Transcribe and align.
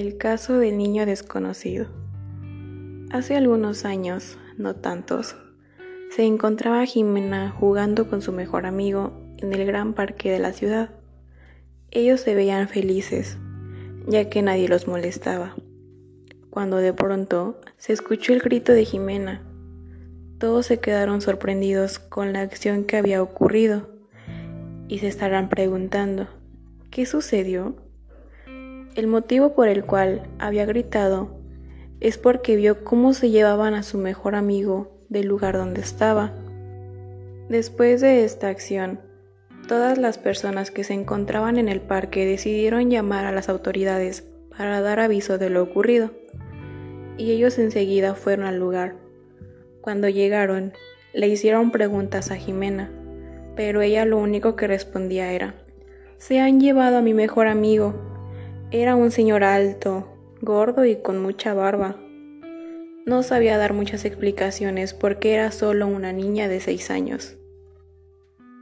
El 0.00 0.16
caso 0.16 0.56
del 0.56 0.78
niño 0.78 1.04
desconocido. 1.04 1.86
Hace 3.10 3.36
algunos 3.36 3.84
años, 3.84 4.38
no 4.56 4.74
tantos, 4.74 5.36
se 6.10 6.24
encontraba 6.24 6.86
Jimena 6.86 7.50
jugando 7.50 8.08
con 8.08 8.22
su 8.22 8.32
mejor 8.32 8.64
amigo 8.64 9.12
en 9.36 9.52
el 9.52 9.66
gran 9.66 9.92
parque 9.92 10.30
de 10.30 10.38
la 10.38 10.54
ciudad. 10.54 10.88
Ellos 11.90 12.22
se 12.22 12.34
veían 12.34 12.66
felices, 12.66 13.36
ya 14.06 14.30
que 14.30 14.40
nadie 14.40 14.68
los 14.68 14.88
molestaba. 14.88 15.54
Cuando 16.48 16.78
de 16.78 16.94
pronto 16.94 17.60
se 17.76 17.92
escuchó 17.92 18.32
el 18.32 18.40
grito 18.40 18.72
de 18.72 18.86
Jimena, 18.86 19.42
todos 20.38 20.64
se 20.64 20.80
quedaron 20.80 21.20
sorprendidos 21.20 21.98
con 21.98 22.32
la 22.32 22.40
acción 22.40 22.84
que 22.84 22.96
había 22.96 23.22
ocurrido 23.22 23.90
y 24.88 25.00
se 25.00 25.08
estarán 25.08 25.50
preguntando, 25.50 26.26
¿qué 26.90 27.04
sucedió? 27.04 27.89
El 28.96 29.06
motivo 29.06 29.54
por 29.54 29.68
el 29.68 29.84
cual 29.84 30.22
había 30.38 30.66
gritado 30.66 31.30
es 32.00 32.18
porque 32.18 32.56
vio 32.56 32.82
cómo 32.82 33.12
se 33.12 33.30
llevaban 33.30 33.74
a 33.74 33.84
su 33.84 33.98
mejor 33.98 34.34
amigo 34.34 34.90
del 35.08 35.26
lugar 35.26 35.56
donde 35.56 35.80
estaba. 35.80 36.32
Después 37.48 38.00
de 38.00 38.24
esta 38.24 38.48
acción, 38.48 39.00
todas 39.68 39.96
las 39.96 40.18
personas 40.18 40.70
que 40.72 40.82
se 40.82 40.94
encontraban 40.94 41.56
en 41.56 41.68
el 41.68 41.80
parque 41.80 42.26
decidieron 42.26 42.90
llamar 42.90 43.26
a 43.26 43.32
las 43.32 43.48
autoridades 43.48 44.24
para 44.56 44.80
dar 44.80 44.98
aviso 44.98 45.38
de 45.38 45.50
lo 45.50 45.62
ocurrido, 45.62 46.10
y 47.16 47.30
ellos 47.30 47.58
enseguida 47.58 48.14
fueron 48.14 48.46
al 48.46 48.58
lugar. 48.58 48.96
Cuando 49.80 50.08
llegaron, 50.08 50.72
le 51.12 51.28
hicieron 51.28 51.70
preguntas 51.70 52.30
a 52.30 52.36
Jimena, 52.36 52.90
pero 53.54 53.82
ella 53.82 54.04
lo 54.04 54.18
único 54.18 54.56
que 54.56 54.66
respondía 54.66 55.32
era, 55.32 55.54
se 56.18 56.40
han 56.40 56.60
llevado 56.60 56.98
a 56.98 57.02
mi 57.02 57.14
mejor 57.14 57.46
amigo, 57.46 57.94
era 58.72 58.94
un 58.94 59.10
señor 59.10 59.42
alto, 59.42 60.06
gordo 60.42 60.84
y 60.84 60.94
con 60.94 61.20
mucha 61.20 61.54
barba. 61.54 61.96
No 63.04 63.24
sabía 63.24 63.58
dar 63.58 63.72
muchas 63.72 64.04
explicaciones 64.04 64.94
porque 64.94 65.34
era 65.34 65.50
solo 65.50 65.88
una 65.88 66.12
niña 66.12 66.46
de 66.46 66.60
seis 66.60 66.88
años. 66.88 67.36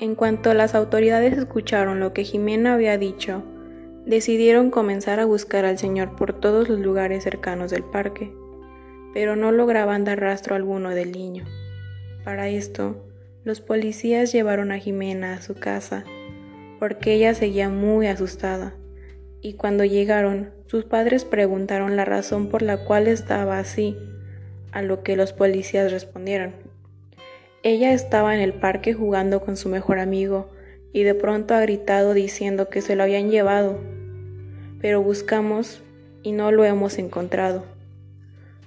En 0.00 0.16
cuanto 0.16 0.54
las 0.54 0.74
autoridades 0.74 1.38
escucharon 1.38 2.00
lo 2.00 2.12
que 2.12 2.24
Jimena 2.24 2.74
había 2.74 2.98
dicho, 2.98 3.44
decidieron 4.04 4.70
comenzar 4.70 5.20
a 5.20 5.24
buscar 5.24 5.64
al 5.64 5.78
señor 5.78 6.16
por 6.16 6.32
todos 6.32 6.68
los 6.68 6.80
lugares 6.80 7.22
cercanos 7.22 7.70
del 7.70 7.84
parque, 7.84 8.34
pero 9.14 9.36
no 9.36 9.52
lograban 9.52 10.02
dar 10.02 10.18
rastro 10.18 10.56
alguno 10.56 10.90
del 10.90 11.12
niño. 11.12 11.44
Para 12.24 12.48
esto, 12.48 13.06
los 13.44 13.60
policías 13.60 14.32
llevaron 14.32 14.72
a 14.72 14.78
Jimena 14.78 15.34
a 15.34 15.42
su 15.42 15.54
casa, 15.54 16.02
porque 16.80 17.12
ella 17.12 17.34
seguía 17.34 17.68
muy 17.68 18.08
asustada 18.08 18.74
y 19.42 19.54
cuando 19.54 19.84
llegaron, 19.84 20.50
sus 20.66 20.84
padres 20.84 21.24
preguntaron 21.24 21.96
la 21.96 22.04
razón 22.04 22.48
por 22.48 22.62
la 22.62 22.84
cual 22.84 23.08
estaba 23.08 23.58
así, 23.58 23.96
a 24.70 24.82
lo 24.82 25.02
que 25.02 25.16
los 25.16 25.32
policías 25.32 25.90
respondieron. 25.90 26.54
Ella 27.64 27.92
estaba 27.92 28.34
en 28.34 28.40
el 28.40 28.54
parque 28.54 28.94
jugando 28.94 29.40
con 29.40 29.56
su 29.56 29.68
mejor 29.68 29.98
amigo 29.98 30.48
y 30.92 31.02
de 31.02 31.14
pronto 31.14 31.54
ha 31.54 31.60
gritado 31.60 32.14
diciendo 32.14 32.68
que 32.68 32.82
se 32.82 32.94
lo 32.94 33.02
habían 33.02 33.30
llevado, 33.30 33.80
pero 34.80 35.02
buscamos 35.02 35.82
y 36.22 36.32
no 36.32 36.52
lo 36.52 36.64
hemos 36.64 36.98
encontrado. 36.98 37.64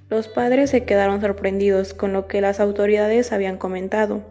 Los 0.09 0.27
padres 0.27 0.69
se 0.69 0.83
quedaron 0.83 1.21
sorprendidos 1.21 1.93
con 1.93 2.11
lo 2.13 2.27
que 2.27 2.41
las 2.41 2.59
autoridades 2.59 3.31
habían 3.31 3.57
comentado, 3.57 4.23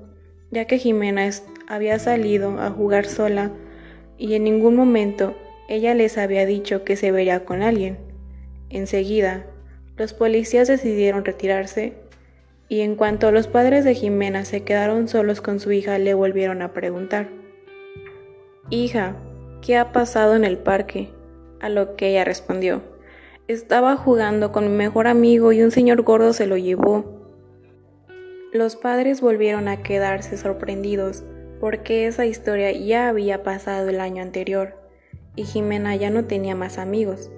ya 0.51 0.67
que 0.67 0.79
Jimena 0.79 1.29
había 1.67 1.99
salido 1.99 2.61
a 2.61 2.71
jugar 2.71 3.07
sola 3.07 3.51
y 4.19 4.35
en 4.35 4.45
ningún 4.45 4.77
momento 4.77 5.35
ella 5.69 5.95
les 5.95 6.19
había 6.19 6.45
dicho 6.47 6.85
que 6.85 6.97
se 6.97 7.11
vería 7.11 7.45
con 7.45 7.63
alguien. 7.63 7.99
Enseguida, 8.69 9.47
los 9.97 10.13
policías 10.13 10.69
decidieron 10.69 11.25
retirarse 11.25 11.95
y 12.69 12.81
en 12.81 12.97
cuanto 12.97 13.31
los 13.31 13.47
padres 13.47 13.85
de 13.85 13.95
Jimena 13.95 14.45
se 14.45 14.63
quedaron 14.65 15.09
solos 15.09 15.41
con 15.41 15.61
su 15.61 15.73
hija, 15.73 15.99
le 15.99 16.15
volvieron 16.15 16.63
a 16.63 16.73
preguntar, 16.73 17.29
Hija, 18.71 19.17
¿qué 19.63 19.77
ha 19.77 19.93
pasado 19.93 20.35
en 20.35 20.45
el 20.45 20.59
parque? 20.59 21.11
A 21.61 21.69
lo 21.69 21.97
que 21.97 22.09
ella 22.09 22.25
respondió, 22.25 22.83
estaba 23.49 23.97
jugando 23.97 24.53
con 24.53 24.65
mi 24.65 24.77
mejor 24.77 25.07
amigo 25.07 25.53
y 25.53 25.63
un 25.63 25.71
señor 25.71 26.03
gordo 26.03 26.33
se 26.33 26.47
lo 26.47 26.57
llevó. 26.57 27.23
Los 28.53 28.77
padres 28.77 29.21
volvieron 29.21 29.69
a 29.69 29.83
quedarse 29.83 30.37
sorprendidos 30.37 31.25
porque 31.61 32.07
esa 32.07 32.27
historia 32.27 32.73
ya 32.73 33.09
había 33.09 33.43
pasado 33.43 33.89
el 33.89 34.01
año 34.01 34.23
anterior 34.23 34.84
y 35.37 35.45
Jimena 35.45 35.97
ya 35.97 36.11
no 36.11 36.25
tenía 36.25 36.55
más 36.55 36.79
amigos, 36.79 37.31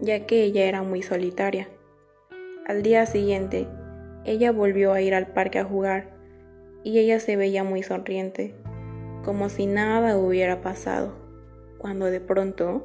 ya 0.00 0.26
que 0.26 0.44
ella 0.44 0.64
era 0.64 0.82
muy 0.82 1.02
solitaria. 1.02 1.68
Al 2.66 2.82
día 2.82 3.06
siguiente, 3.06 3.68
ella 4.24 4.52
volvió 4.52 4.92
a 4.92 5.00
ir 5.00 5.14
al 5.14 5.28
parque 5.28 5.58
a 5.58 5.64
jugar 5.64 6.10
y 6.84 6.98
ella 6.98 7.20
se 7.20 7.36
veía 7.36 7.64
muy 7.64 7.82
sonriente, 7.82 8.54
como 9.24 9.48
si 9.48 9.66
nada 9.66 10.16
hubiera 10.16 10.60
pasado, 10.60 11.14
cuando 11.78 12.06
de 12.06 12.20
pronto 12.20 12.82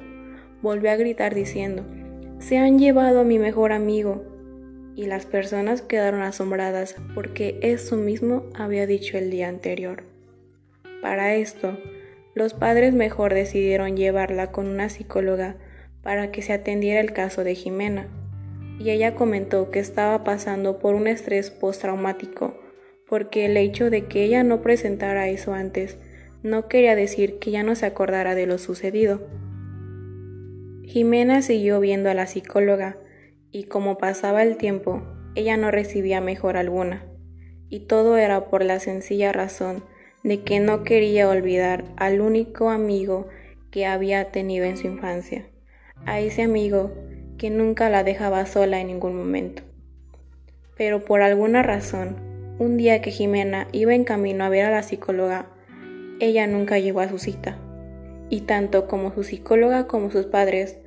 volvió 0.62 0.90
a 0.90 0.96
gritar 0.96 1.34
diciendo, 1.34 1.84
se 2.38 2.56
han 2.58 2.78
llevado 2.78 3.20
a 3.20 3.24
mi 3.24 3.38
mejor 3.38 3.72
amigo. 3.72 4.24
Y 4.94 5.06
las 5.06 5.26
personas 5.26 5.80
quedaron 5.80 6.22
asombradas 6.22 6.96
porque 7.14 7.58
eso 7.62 7.94
mismo 7.94 8.46
había 8.54 8.86
dicho 8.86 9.16
el 9.16 9.30
día 9.30 9.48
anterior. 9.48 10.02
Para 11.02 11.36
esto, 11.36 11.78
los 12.38 12.54
padres 12.54 12.94
mejor 12.94 13.34
decidieron 13.34 13.96
llevarla 13.96 14.52
con 14.52 14.68
una 14.68 14.88
psicóloga 14.88 15.56
para 16.02 16.30
que 16.30 16.40
se 16.40 16.52
atendiera 16.52 17.00
el 17.00 17.12
caso 17.12 17.42
de 17.42 17.56
Jimena, 17.56 18.06
y 18.78 18.90
ella 18.90 19.16
comentó 19.16 19.72
que 19.72 19.80
estaba 19.80 20.22
pasando 20.22 20.78
por 20.78 20.94
un 20.94 21.08
estrés 21.08 21.50
postraumático, 21.50 22.56
porque 23.08 23.44
el 23.44 23.56
hecho 23.56 23.90
de 23.90 24.06
que 24.06 24.22
ella 24.22 24.44
no 24.44 24.62
presentara 24.62 25.28
eso 25.28 25.52
antes 25.52 25.98
no 26.44 26.68
quería 26.68 26.94
decir 26.94 27.40
que 27.40 27.50
ya 27.50 27.64
no 27.64 27.74
se 27.74 27.86
acordara 27.86 28.36
de 28.36 28.46
lo 28.46 28.58
sucedido. 28.58 29.26
Jimena 30.84 31.42
siguió 31.42 31.80
viendo 31.80 32.08
a 32.08 32.14
la 32.14 32.28
psicóloga, 32.28 32.98
y 33.50 33.64
como 33.64 33.98
pasaba 33.98 34.44
el 34.44 34.56
tiempo, 34.56 35.02
ella 35.34 35.56
no 35.56 35.72
recibía 35.72 36.20
mejor 36.20 36.56
alguna, 36.56 37.04
y 37.68 37.80
todo 37.80 38.16
era 38.16 38.44
por 38.48 38.64
la 38.64 38.78
sencilla 38.78 39.32
razón 39.32 39.82
de 40.22 40.42
que 40.42 40.60
no 40.60 40.84
quería 40.84 41.28
olvidar 41.28 41.84
al 41.96 42.20
único 42.20 42.70
amigo 42.70 43.28
que 43.70 43.86
había 43.86 44.30
tenido 44.30 44.64
en 44.64 44.76
su 44.76 44.86
infancia, 44.86 45.46
a 46.06 46.20
ese 46.20 46.42
amigo 46.42 46.92
que 47.38 47.50
nunca 47.50 47.88
la 47.88 48.04
dejaba 48.04 48.44
sola 48.46 48.80
en 48.80 48.88
ningún 48.88 49.16
momento. 49.16 49.62
Pero 50.76 51.04
por 51.04 51.22
alguna 51.22 51.62
razón, 51.62 52.16
un 52.58 52.76
día 52.76 53.00
que 53.00 53.10
Jimena 53.10 53.68
iba 53.72 53.94
en 53.94 54.04
camino 54.04 54.44
a 54.44 54.48
ver 54.48 54.64
a 54.64 54.70
la 54.70 54.82
psicóloga, 54.82 55.46
ella 56.20 56.46
nunca 56.46 56.78
llegó 56.78 57.00
a 57.00 57.08
su 57.08 57.18
cita, 57.18 57.58
y 58.30 58.40
tanto 58.42 58.86
como 58.88 59.14
su 59.14 59.22
psicóloga 59.22 59.86
como 59.86 60.10
sus 60.10 60.26
padres 60.26 60.78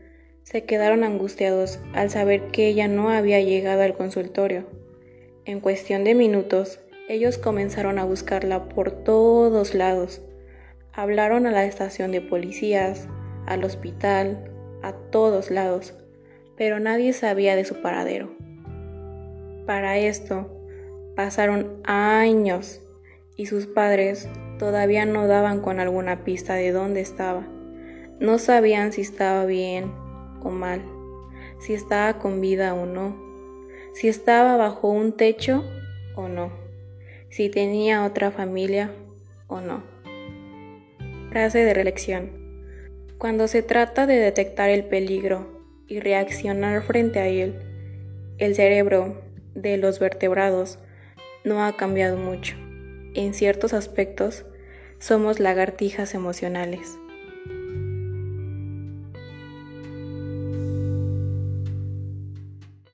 se 0.44 0.66
quedaron 0.66 1.04
angustiados 1.04 1.80
al 1.94 2.10
saber 2.10 2.48
que 2.48 2.68
ella 2.68 2.88
no 2.88 3.10
había 3.10 3.40
llegado 3.40 3.84
al 3.84 3.96
consultorio. 3.96 4.66
En 5.46 5.60
cuestión 5.60 6.04
de 6.04 6.14
minutos, 6.14 6.80
ellos 7.12 7.38
comenzaron 7.38 8.00
a 8.00 8.06
buscarla 8.06 8.70
por 8.70 8.90
todos 8.90 9.76
lados. 9.76 10.22
Hablaron 10.94 11.46
a 11.46 11.52
la 11.52 11.66
estación 11.66 12.14
de 12.14 12.22
policías, 12.22 13.10
al 13.46 13.66
hospital, 13.66 14.50
a 14.82 14.94
todos 14.94 15.52
lados, 15.52 15.94
pero 16.56 16.80
nadie 16.80 17.12
sabía 17.12 17.58
de 17.58 17.66
su 17.66 17.82
paradero. 17.82 18.32
Para 19.66 19.98
esto, 19.98 20.50
pasaron 21.14 21.82
años 21.84 22.80
y 23.36 23.48
sus 23.48 23.68
padres 23.68 24.30
todavía 24.58 25.06
no 25.06 25.28
daban 25.28 25.60
con 25.60 25.82
alguna 25.82 26.24
pista 26.24 26.54
de 26.54 26.72
dónde 26.72 27.02
estaba. 27.02 27.46
No 28.22 28.38
sabían 28.38 28.94
si 28.94 29.02
estaba 29.02 29.44
bien 29.44 29.92
o 30.44 30.50
mal, 30.50 30.82
si 31.60 31.74
estaba 31.74 32.20
con 32.20 32.40
vida 32.40 32.74
o 32.74 32.86
no, 32.86 33.22
si 33.94 34.08
estaba 34.08 34.56
bajo 34.56 34.88
un 34.88 35.12
techo 35.12 35.66
o 36.16 36.30
no 36.30 36.61
si 37.32 37.50
tenía 37.50 38.06
otra 38.06 38.30
familia 38.30 38.92
o 39.48 39.62
no. 39.62 39.84
Frase 41.32 41.60
de 41.60 41.74
reelección. 41.74 42.30
Cuando 43.18 43.48
se 43.48 43.64
trata 43.64 44.06
de 44.06 44.16
detectar 44.16 44.70
el 44.70 44.84
peligro 44.84 45.64
y 45.88 46.02
reaccionar 46.02 46.84
frente 46.84 47.20
a 47.20 47.28
él, 47.28 47.56
el 48.38 48.54
cerebro 48.54 49.22
de 49.56 49.78
los 49.78 50.00
vertebrados 50.00 50.78
no 51.44 51.64
ha 51.64 51.78
cambiado 51.78 52.18
mucho. 52.18 52.56
En 53.14 53.34
ciertos 53.34 53.74
aspectos, 53.74 54.46
somos 55.00 55.40
lagartijas 55.40 56.14
emocionales. 56.14 56.98